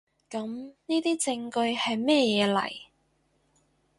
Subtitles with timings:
[0.31, 0.47] 噉
[0.87, 2.67] 呢啲證據喺乜嘢嚟？